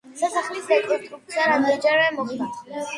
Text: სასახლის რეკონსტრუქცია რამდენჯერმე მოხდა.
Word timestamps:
სასახლის 0.21 0.71
რეკონსტრუქცია 0.73 1.47
რამდენჯერმე 1.53 2.11
მოხდა. 2.21 2.55